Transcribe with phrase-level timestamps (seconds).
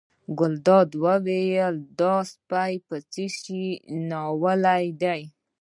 [0.39, 3.63] ګلداد وویل دا سپی په څه شي
[4.09, 5.21] ناولی دی.